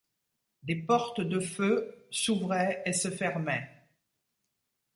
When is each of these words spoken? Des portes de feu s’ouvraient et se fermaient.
Des 0.63 0.77
portes 0.77 1.21
de 1.21 1.39
feu 1.39 2.07
s’ouvraient 2.09 2.81
et 2.87 2.93
se 2.93 3.11
fermaient. 3.11 3.69